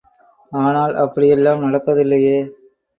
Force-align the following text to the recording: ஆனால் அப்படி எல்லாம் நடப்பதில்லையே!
ஆனால் 0.51 0.93
அப்படி 1.03 1.27
எல்லாம் 1.29 1.63
நடப்பதில்லையே! 1.63 2.37